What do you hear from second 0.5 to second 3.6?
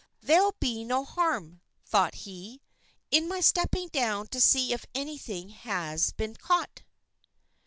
be no harm," thought he, "in my